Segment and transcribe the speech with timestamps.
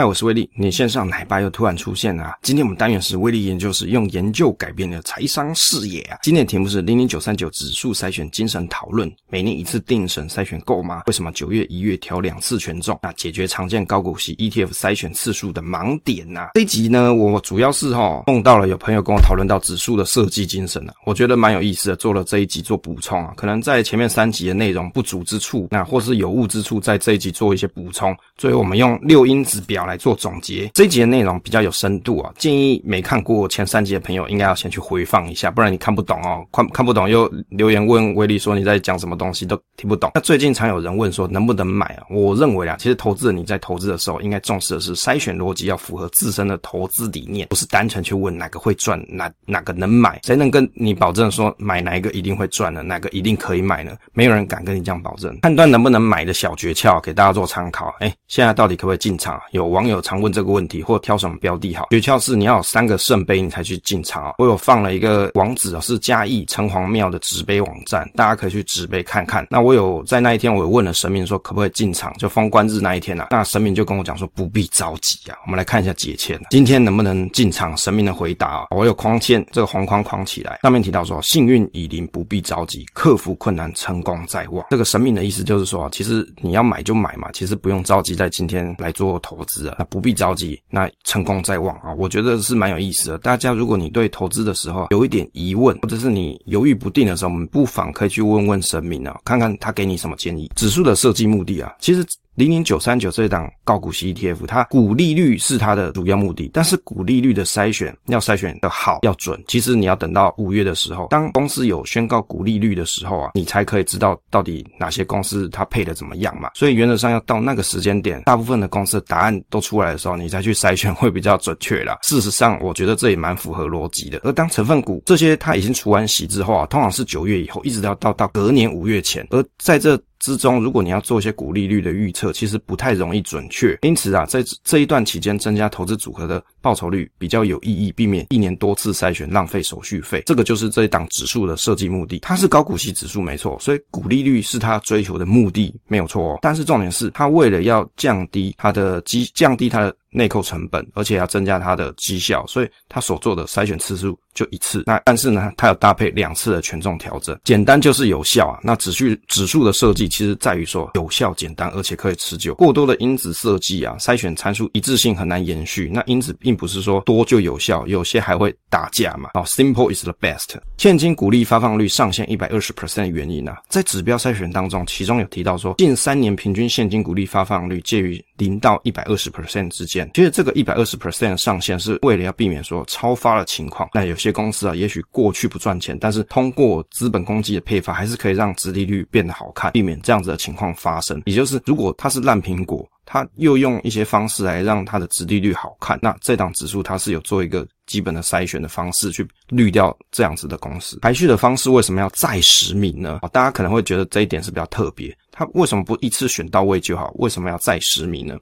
[0.00, 0.48] 嗨，我是威力。
[0.54, 2.38] 你线上奶爸又突然出现了！
[2.40, 6.16] 今天我们单元是威力研究室，用研究改变的财商视野啊！
[6.22, 9.12] 今天的题目是零零九三九指数筛选精神讨论。
[9.28, 11.02] 每年一次定审筛选够吗？
[11.06, 12.98] 为什么九月一月调两次权重？
[13.02, 23.34] 那解决常见高股息 ETF 筛选次数的盲点呐、这一集呢，我主要是哈碰到了有朋友跟我讨论到指数的设计精神啊，我觉得蛮有意思的，做了这一集做补充啊。
[23.36, 28.16] 可能在前面三集的内容不足之处，那或是有误之处，在这一集做一些补充。
[28.38, 30.70] 最后我们用六因子表来做总结。
[30.74, 36.46] 这一集的内容比较有深度啊，建议没看过前三集的朋友应该要先去回放一下，不然你看不懂哦。
[36.52, 40.12] 看看不懂又留言问威利说你在讲什么东西都听不懂。
[40.14, 42.04] 那最近常有人问说能不能买啊？
[42.10, 52.82] 我认为啊，其实投资人你在投资的时候应该重视的是筛选逻辑要符合自身的投资理念，不是单纯去问哪个会赚，哪哪个能买，谁能跟你保证说买哪一个一定会赚呢？
[52.82, 53.96] 哪个一定可以买呢？
[54.12, 55.36] 没有人敢跟你这样保证。
[55.40, 57.94] 判断能不能买的小诀窍给大家做参考。
[58.00, 59.40] 哎，现在到底可不可以进场？
[59.52, 61.86] 有网友常问这个问题，或挑什么标的好？
[61.90, 64.34] 诀窍是你要有三个圣杯，你才去进场啊。
[64.38, 69.46] 我有放了一个网址啊，是嘉义城隍庙的纸杯网站，大家可以去纸杯看看。
[69.50, 73.28] 那我有在那一天，我有问了神明说可不可以进场，就封关日那一天啊。
[73.30, 75.36] 那神明就跟我讲说不必着急啊。
[75.46, 77.76] 我们来看一下解签，今天能不能进场？
[77.76, 84.66] 神明的回答啊，我有框签，这个红框框起来，上面提到说幸运已临，不必着急，克服困难，成功在望。
[84.70, 93.18] 这个神明的意思就是说，其实你要买就买嘛，其实不用着急在今天来做投资啊，那不必着急，那成功在望啊，我觉得是蛮有意思的。
[93.18, 100.50] 大家如果你对投资的时候有一点疑问，或者是你犹豫不定的时候，我们不妨可以去问问神明啊，看看他给你什么建议。
[100.56, 102.04] 指数的设计目的啊，其实。
[102.36, 116.50] 零零九三九这一档高股息 ETF，它股利率是它的主要目的，但是股利率的筛选要筛选的好要准，其实你要等到五月的时候，当公司有宣告股利率的时候啊，你才可以知道到底哪些公司它配的怎么样嘛。
[116.54, 121.98] 所以原则上要到那个时间点，大部分的公司的答案都出来的时候，你再去筛选 会比较准确啦。
[122.02, 124.20] 事实上，我觉得这也蛮符合逻辑的。
[124.22, 130.00] 而当成分股这些它已经除完息之后啊，通常是九月以后，一直要到到隔年五月前，而在这。
[130.20, 133.76] 之中，如果你要做一些股利率的预测，其实不太容易准确。
[133.82, 140.22] 因此啊，在这一段期间，增加投资组合的报酬率比较有意义，避免一年多次筛选浪费手续费。
[140.26, 142.20] 这个就是这一档指数的设计目的。
[142.20, 146.38] 它是高股息指数没错，所以股利率是它追求的目的没有错哦。
[146.42, 149.96] 但是重点是，它为了要降低它的基，降低它的。
[150.12, 154.82] 内扣成本，而且要增加它的绩效，所以它所做的筛选次数就一次。
[154.86, 158.58] 那但是呢，它有搭配两次的权重调整，简单就是有效啊。
[158.62, 162.54] 那指数指数的设计其实在于说有效、简单，而且可以持久。
[162.54, 165.90] 过多的因子设计啊，筛选参数一致性很难延续。
[165.92, 169.30] 那因子并不是说多就有效，有些还会打架嘛。
[169.34, 170.56] 哦，simple is the best。
[170.78, 180.10] 现金股利发放率上限一百二十 percent 的原因呢、在指标筛选当中，其中有提到说，近三年平均现金股利发放率介于零到一百二十 percent 之间。
[180.14, 183.88] 其实这个一百二十 percent 上限是为了要避免说超发的情况。
[183.92, 191.22] 那有些公司啊，也许过去不赚钱，但是通过资本公积的配发，还是可以让殖利率变得好看，避免这样子的情况发生。
[191.26, 200.98] 也就是如果它是烂苹果，它又用一些方式来让它的殖利率好看，那这档指数它是有做一个基本的筛选的方式去滤掉这样子的公司。
[201.00, 203.20] 排序的方式为什么要再实名呢？
[203.32, 205.16] 大家可能会觉得这一点是比较特别。
[205.40, 207.10] 他为什么不一次选到位就好？
[207.14, 208.36] 为什么要再实名呢？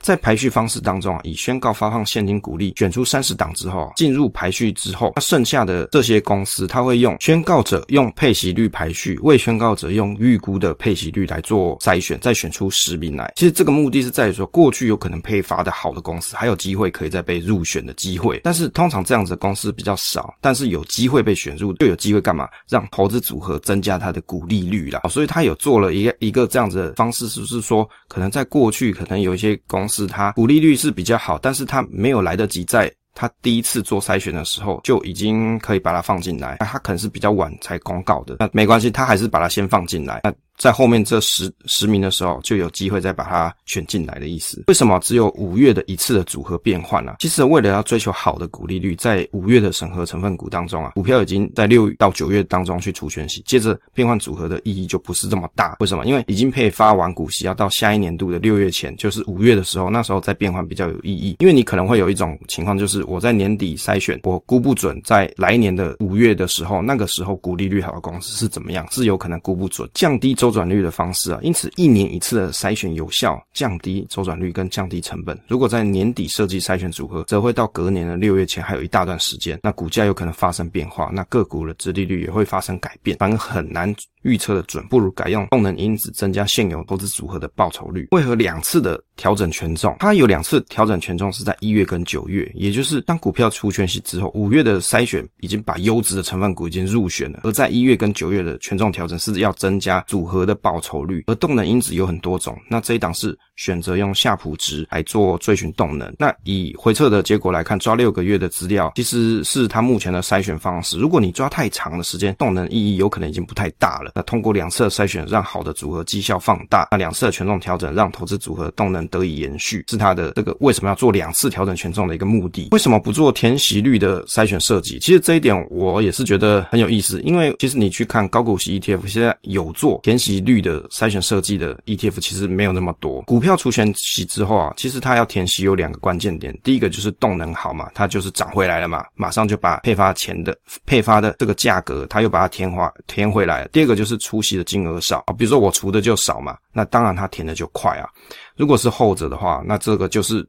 [0.00, 13.32] 在排序方式当中啊，以宣告发放现金股利选出三十档之后，进入排序之后，那剩下的这些公司，它会用宣告者用配息率排序，未宣告者用预估的配息率来做筛选，再选出实名来。
[13.34, 18.40] 其实这个目的是在于说，过去有可能配发的好的公司，还有机会可以再被入选的机会。
[18.44, 22.48] 但是通常这样子的公司比较少，但是有机会被选入，就有机会干嘛？
[22.68, 25.00] 让投资组合增加它的股利率啦。
[25.08, 30.06] 所以他有做了一个一个这样子的方式，是不是说，可能在过去可能有一些公司。
[30.06, 40.20] 它股利率是比较好，但是它没有来得及在它第一次做筛选的时候就已经可以把它放进来，它可能是比较晚才公告的，那没关系，它还是把它先放进来。
[40.56, 44.64] 在后面这十十名的时候，就有机会再把它选进来的意思。
[44.68, 55.76] 为什么只有五月的一次的组合变换呢、其实为了要追求好的股利率，在五月的审核成分股当中啊，股票已经在六到九月当中去除权息，接着变换组合的意义就不是这么大。
[55.80, 56.04] 为什么？
[56.06, 61.36] 因为已经配发完股息，要到下一年度的六月前，就是五月的时候，那时候再变换比较有意义。
[61.40, 71.38] 因为你可能会有一种情况，就是我在年底筛选，我估不准在来年的五月的时候，那个时候股利率好的公司是怎么样，是有可能估不准，降低周转率的方式啊。
[71.42, 75.38] 因此，一年一次的筛选有效降低周转率跟降低成本。
[75.48, 83.94] 如果在年底设计筛选组合，则会到隔年的六月前还有一大段时间，那股价有可能发生变化，那个股的殖利率也会发生改变，反而很难。
[84.24, 88.08] 预测的准，不如改用动能因子增加现有投资组合的报酬率。
[88.12, 89.96] 为何两次的调整权重？
[89.98, 101.24] 它有两次调整权重是在一月跟九月，也就是当股票出权息之后，五月的筛选已经把优质的成分股已经入选了，而在一月跟九月的权重调整是要增加组合的报酬率。
[101.26, 106.12] 而动能因子有很多种，那这一档是选择用夏普值来做追寻动能。
[106.18, 110.98] 那以回测的结果来看，抓六个月的资料其实是它目前的筛选方式。
[110.98, 114.12] 如果你抓太长的时间，动能意义有可能已经不太大了。
[114.14, 122.68] 那通过两次筛选，让好的组合绩效放大；那两次权重调整，让投资组合动能得以延续，是它的这个为什么要做两次调整权重的一个目的。
[122.72, 124.98] 为什么不做填息率的筛选设计？
[124.98, 133.22] 其实这一点我也是觉得很有意思，因为其实你去看高股息 ETF，现在有做填息率的筛选设计的 ETF，其实没有那么多。
[133.22, 143.68] 股票除权息之后啊，其实它要填息有两个关键点，第一个就是动能好嘛，它就是涨回来了嘛，马上就把配发前的配发的这个价格，它又把它填回填回来了。
[143.68, 148.08] 第二个就是除息的金额少啊，比如说我除的就少嘛，那当然它填的就快啊。
[148.56, 150.44] 如果是后者的话，那这个就是。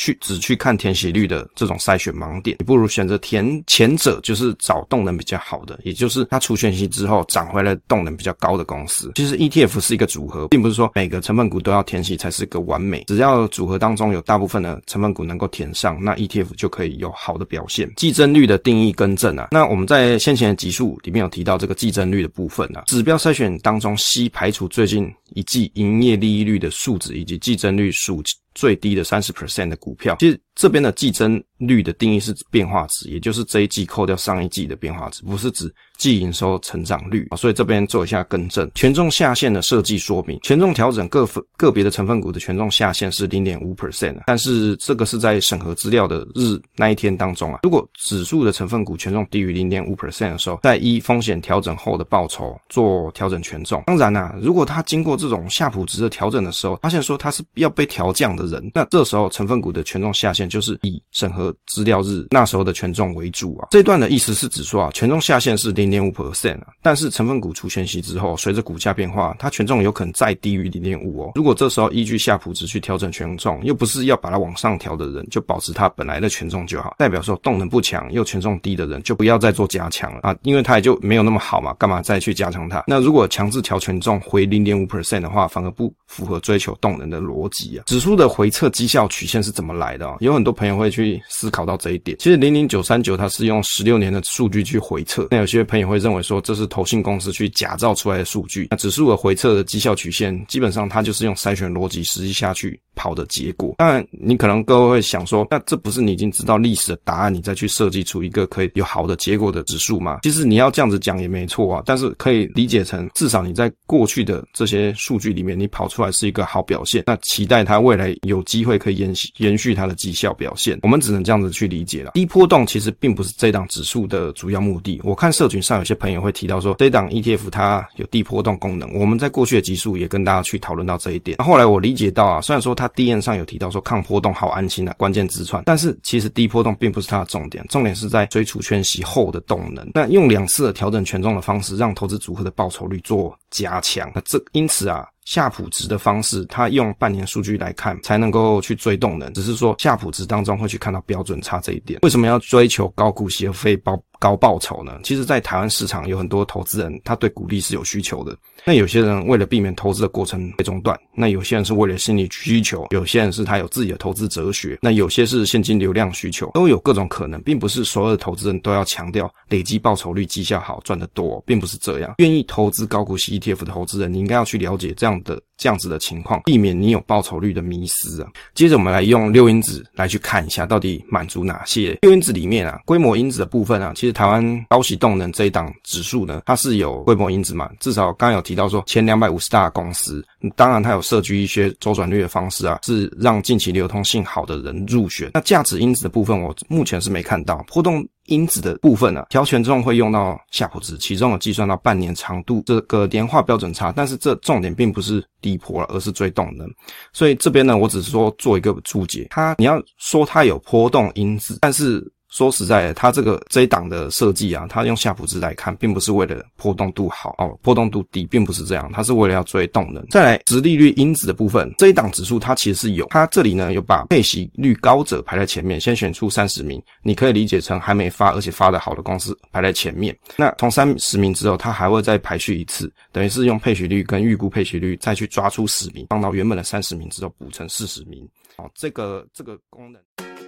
[0.00, 9.12] 去只去看填息率的这种筛选盲点，你不如选择填前者，就是找动能比较好的，也就是它除权息之后涨回来动能比较高的公司。
[9.14, 13.04] 其实 ETF 是一个组合，并不是说每个成分股都要填息才是个完美。
[13.08, 17.92] 只要组合当中有大部分的成分股能够填上，那 ETF 就可以有好的表现。
[17.96, 28.22] 季增率的定义更正啊，那我们在先前的集数里面有提到这个季增率的部分啊，指标筛选当中，C 排除最近一季营业利益率的数值以及季增率数
[28.54, 37.36] 最低的三十 percent 的股票，其实这边的季增率的定义是指变化值，也就是这一季扣掉上一季的变化值，不是指季营收成长率啊。
[37.36, 38.70] 所以这边做一下更正。
[38.74, 47.60] 权重下限的设计说明，权重调整各分个别的成分股的权重下限是零点五 percent，但是这个是在审核资料的日那一天当中啊。
[47.62, 53.82] 如果指数的成分股权重低于零点五 percent 的时候，在一风险调整后的报酬做调整权重。
[53.86, 63.68] 当然啊，如果它经过这种夏普值的调整的时候，发现说它是要被调降的人，那这时候成分股的权重下限就是以审核资料日那时候的权重为主啊。
[63.70, 71.32] 这段的意思是指说啊，权重下限是零点五 percent 啊，但是成分股除权息之后，随着股价变化，它权重有可能再低于零点五哦。
[71.34, 76.94] 如果这时候依据夏普值去调整权重，又不是要把它往上调的人，就保持它本来的权重就好。
[76.98, 82.84] 代表说动能不强又权重低的人，就不要再做加强了啊，因为它也就没有那么好嘛，干嘛再去加强它？
[82.86, 87.84] 那如果强制调权重回零点五 percent 的话，反而不符合追求动能的逻辑啊。
[87.86, 90.16] 指数的回测绩效曲线是怎么来的啊？
[90.20, 92.16] 有有很多朋友会去思考到这一点。
[92.18, 98.68] 其实零零九三九它是用十六年的数据去回测，那有些朋友会认为说这是投信公司去假造出来的数据。
[98.70, 103.74] 那指数的回测的绩效曲线，基本上它就是用筛选逻辑实际下去跑的结果。
[103.78, 110.18] 当然，你可能各位会想说，那这不是你已经知道历史的答案，你再去设计出一个可以有好的结果的指数吗？
[110.22, 117.04] 其实你要这样子讲也没错啊，但是可以理解成至少你在过去的这些数据里面，你跑出来是一个好表现。
[117.06, 122.10] 那期待它未来有机会可以延续延续它的绩效表现，我们只能这样子去理解了。
[122.12, 125.00] 低波动其实并不是这档指数的主要目的。
[125.02, 128.92] 我看社群上有些朋友会提到说，这档 ETF 它有低波动功能。
[128.92, 131.38] 我们在过去的集数也跟大家去讨论到这一点。
[131.38, 139.88] 后来我理解到啊，虽然说它 D N 上有提到说抗波动好安心啊，关键字串，但是其实低波动并不是它的重点，重点是在追除圈息后的动能。
[139.94, 144.10] 那用两次的调整权重的方式，让投资组合的报酬率做加强。
[144.14, 145.06] 那这因此啊。
[145.30, 152.00] 夏普值的方式，它用半年数据来看才能够去追动能，只是说夏普值当中会去看到标准差这一点。
[152.02, 154.98] 为什么要追求高股息而非高高报酬呢？
[155.04, 158.36] 其实，在台湾市场有很多投资人，他对股利是有需求的。
[158.64, 172.16] 那有些人为了避免投资的过程被中断，那有些人是为了心理需求，有些人是他有自己的投资哲学，那有些是现金流量需求，都有各种可能，并不是所有的投资人都要强调累积报酬率、绩效好、赚得多，并不是这样。
[172.18, 178.28] 愿意投资高股息 ETF 的投资人，你应该要去了解这样的这样子的情况，避免你有报酬率的迷失啊。
[178.54, 190.24] 接着我们来用六因子来去看一下，到底满足哪些六因子里面啊，规模因子的部分啊，其实台湾高息动能这一档指数呢，它是有规模因子嘛，至少刚刚有提到说前两百五十大公司，
[190.56, 195.30] 当然它有设计一些周转率的方式啊，是让近期流通性好的人入选。
[195.34, 198.02] 那价值因子的部分，我目前是没看到波动。
[198.26, 205.24] 因子的部分呢，调权重会用到夏普值，其中有计算到半年长度这个年化标准差，但是这重点并不是
[205.58, 206.68] 波了，而是追动能。
[207.12, 212.06] 所以这边呢，我只是说做一个注解，它你要说它有波动因子，但是。
[212.30, 220.06] 说实在的，它这个这一档的设计啊，它用夏普值来看，并不是为了波动度好哦，波动度低，并不是这样，它是为了要追动能。
[220.08, 230.16] 再来，殖利率因子的部分，这一档指数它其实是有，它这里呢有把配息率高者排在前面，先选出三十名，你可以理解成还没发而且发得好的公司排在前面。
[230.36, 238.24] 那从三十名之后，它还会再排序一次，等于是用配息率跟预估配息率再去抓出十名，放到原本的三十名之后补成四十名。
[238.56, 240.29] 哦，这个这个功能。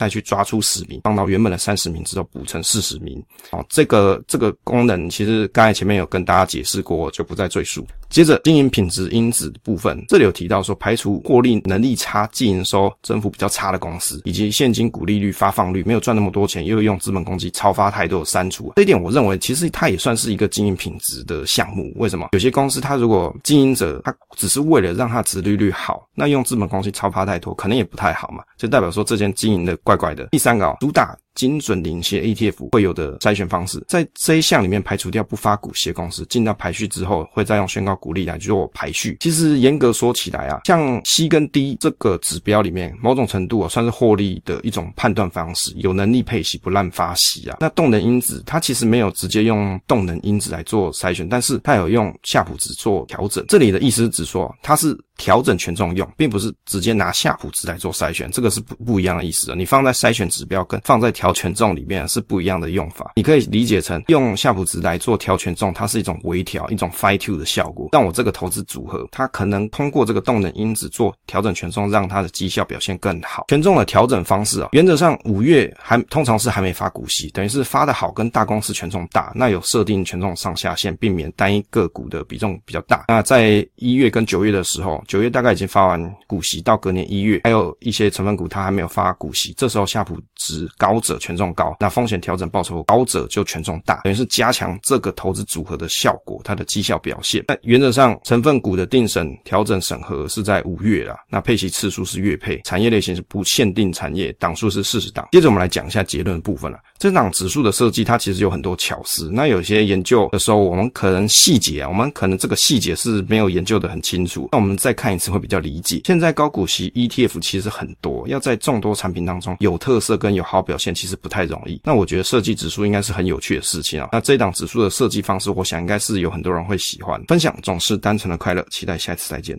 [0.00, 3.22] 再去抓出十名，放到原本的三十名之后补成四十名。
[3.50, 7.86] 哦，这个这个功能其实刚才前面有跟大家解释过，就不再赘述。
[8.10, 18.72] 接着经营品质因子部分，这里有提到说，排除获利能力差、净营收增幅比较差的公司，以及现金股利率发放率没有赚那么多钱，又用资本公积超发太多删除。
[18.74, 21.92] 这一点我认为其实它也算是一个经营品质的项目。
[21.96, 22.28] 为什么？
[22.32, 30.26] 有些公司它如果经营者他只是为了让它殖利率好，那用资本公积超发太多，可能也不太好嘛，就代表说这间经营的怪怪的。
[30.32, 31.16] 第三个啊，主打。
[31.36, 39.16] 精准领先 ETF 会有的筛选方式，在这一项里面排除掉不发股息的公司，进到排序之后，会再用宣告鼓励来做排序。
[39.20, 47.58] 其实严格说起来啊，像 C 跟 D 这个指标里面，某种程度啊算是获利的一种判断方式，有能力配息不滥发息啊。
[47.60, 53.44] 那动能因子它其实没有直接用动能因子来做筛选，但是它有用夏普值做调整。
[53.48, 59.54] 这里的意思是指说它是调整权重用，并不是直接拿夏普值来做筛选，这个是不不一样的意思的。
[59.54, 67.90] 你放在筛选指标跟放在调权重里面是不一样的用法，你可以理解成用夏普值来做调权重，它是一种微调，一种 fine tune 的效果。
[67.92, 73.44] 但我这个投资组合，它可能通过这个动能因子做调整权重，让它的绩效表现更好。
[73.48, 83.04] 权重的调整方式啊，原则上五月还通常是还没发股息，等于是发的好跟大公司权重大，那有设定权重上下限，避免单一个股的比重比较大。
[83.08, 97.44] 那在一月跟九月的时候，九月大概已经发完股息，到隔年一月还有一些成分股它还没有发股息，这时候夏普值高者权重高，那风险调整报酬高者就权重大，等于是加强这个投资组合的效果，它的绩效表现。
[97.48, 105.26] 那原则上，成分股的定审调整审核是在五月啦，那配息次数是月配，产业类型是不限定产业，档数是四十档。
[105.32, 106.78] 接着我们来讲一下结论部分了。
[107.00, 109.28] 这档指数的设计，它其实有很多巧思。
[109.32, 114.48] 那有些研究的时候，我们可能细节啊，我们可能这个细节是没有研究的很清楚。
[114.52, 116.02] 那我们再看一次会比较理解。
[116.04, 121.80] 现在高股息 ETF 其实很多，要在众多产品当中有特色跟有好表现，其实不太容易。
[121.82, 124.10] 那我觉得设计指数应该是很有趣的事情啊。
[124.12, 127.18] 那这档指数的设计方式，我想应该是有很多人会喜欢。
[127.28, 129.58] 分享总是单纯的快乐，期待下一次再见。